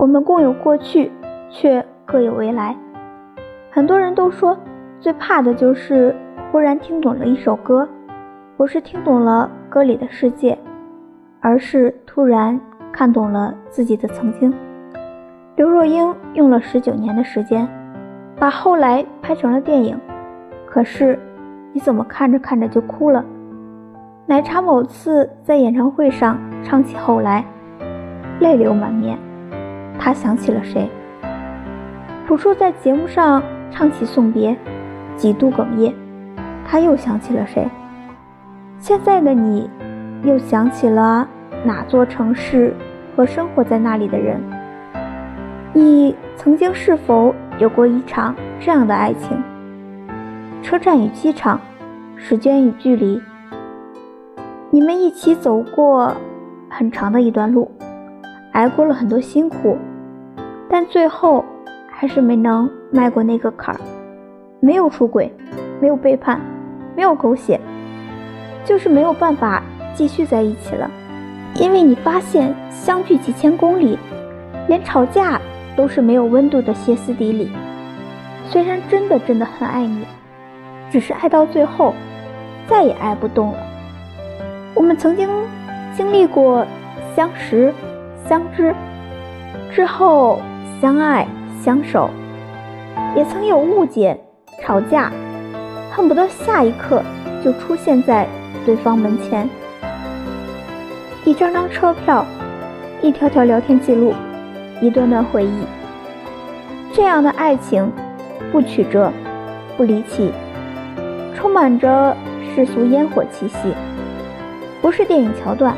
[0.00, 1.12] 我们共有过去，
[1.50, 2.74] 却各有未来。
[3.70, 4.56] 很多人都说，
[4.98, 6.16] 最怕的就是
[6.50, 7.86] 忽然听懂了一首歌，
[8.56, 10.56] 不是听懂了歌里的世界，
[11.40, 12.58] 而是突然
[12.90, 14.50] 看懂了自己的曾经。
[15.54, 17.68] 刘若英用了十九年的时间，
[18.38, 20.00] 把后来拍成了电影，
[20.64, 21.18] 可是
[21.74, 23.22] 你怎么看着看着就哭了？
[24.24, 27.44] 奶茶某次在演唱会上唱起后来，
[28.40, 29.18] 泪流满面。
[30.02, 30.88] 他想起了谁？
[32.26, 34.56] 朴树在节目上唱起送别，
[35.14, 35.94] 几度哽咽。
[36.64, 37.68] 他又想起了谁？
[38.78, 39.68] 现在的你，
[40.22, 41.28] 又想起了
[41.64, 42.74] 哪座城市
[43.14, 44.40] 和生活在那里的人？
[45.74, 49.36] 你曾经是否有过一场这样的爱情？
[50.62, 51.60] 车站与机场，
[52.16, 53.20] 时间与距离。
[54.70, 56.16] 你们一起走过
[56.70, 57.70] 很长的一段路，
[58.52, 59.76] 挨过了很多辛苦，
[60.70, 61.44] 但最后
[61.90, 63.80] 还是没能迈过那个坎儿。
[64.60, 65.32] 没有出轨，
[65.80, 66.40] 没有背叛，
[66.94, 67.60] 没有狗血，
[68.64, 69.62] 就是没有办法
[69.94, 70.88] 继续在一起了。
[71.56, 73.98] 因为你发现相距几千公里，
[74.68, 75.40] 连吵架
[75.74, 77.50] 都是没有温度的歇斯底里。
[78.48, 80.04] 虽然真的真的很爱你，
[80.90, 81.94] 只是爱到最后，
[82.68, 83.58] 再也爱不动了。
[84.74, 85.28] 我们曾经
[85.96, 86.64] 经历过
[87.16, 87.72] 相识、
[88.28, 88.74] 相知，
[89.72, 90.40] 之后
[90.80, 91.28] 相爱、
[91.62, 92.08] 相守，
[93.14, 94.18] 也曾有误解、
[94.62, 95.12] 吵架，
[95.90, 97.02] 恨不得下一刻
[97.44, 98.26] 就出现在
[98.64, 99.46] 对方门前。
[101.26, 102.24] 一张张车票，
[103.02, 104.14] 一条条聊天记录，
[104.80, 105.64] 一段段回忆。
[106.94, 107.92] 这样的爱情，
[108.50, 109.12] 不曲折，
[109.76, 110.32] 不离奇，
[111.34, 112.16] 充满着
[112.54, 113.74] 世俗烟火气息。
[114.80, 115.74] 不是电影桥段，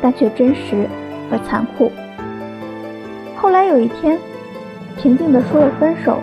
[0.00, 0.86] 但却真实
[1.32, 1.90] 而残酷。
[3.40, 4.18] 后来有一天，
[4.98, 6.18] 平静地说了分手，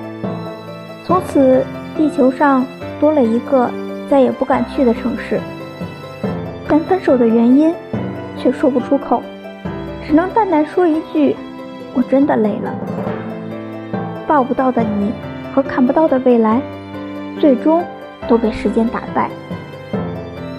[1.03, 1.65] 从此
[1.97, 2.63] 地球上
[2.99, 3.67] 多了一个
[4.07, 5.39] 再也不敢去的城市。
[6.67, 7.73] 但分手的原因
[8.37, 9.23] 却说不出口，
[10.05, 11.35] 只能淡淡说一句
[11.95, 12.71] ：“我真的累了。”
[14.27, 15.11] 抱不到的你
[15.55, 16.61] 和看不到的未来，
[17.39, 17.83] 最终
[18.27, 19.31] 都被时间打败。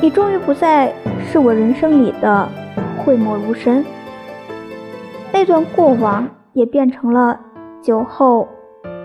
[0.00, 0.92] 你终于不再
[1.30, 2.48] 是我人生里的
[2.98, 3.84] 讳莫如深，
[5.30, 6.26] 那段过往
[6.58, 7.38] 也变成了
[7.80, 8.48] 酒后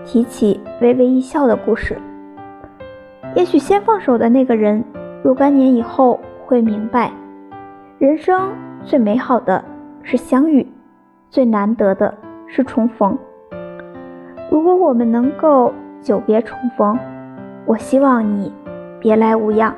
[0.04, 1.96] 提起微微一笑的故事。
[3.36, 4.82] 也许先放手的那个人，
[5.22, 7.12] 若干年以后会明白，
[7.98, 9.64] 人生最美好的
[10.02, 10.66] 是相遇，
[11.30, 12.12] 最难得的
[12.48, 13.16] 是重逢。
[14.50, 16.98] 如果我们能够久别重逢，
[17.66, 18.52] 我希望你
[18.98, 19.72] 别来无恙。